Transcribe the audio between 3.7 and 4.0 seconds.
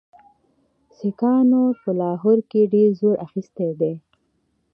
دی.